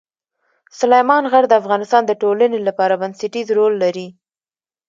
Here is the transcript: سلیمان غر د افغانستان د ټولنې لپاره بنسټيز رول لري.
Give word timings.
سلیمان 0.79 1.23
غر 1.31 1.43
د 1.49 1.53
افغانستان 1.61 2.03
د 2.05 2.11
ټولنې 2.21 2.59
لپاره 2.67 2.99
بنسټيز 3.01 3.47
رول 3.57 3.73
لري. 3.83 4.07